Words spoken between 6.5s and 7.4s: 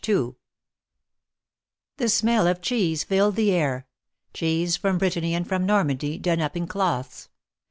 in cloths.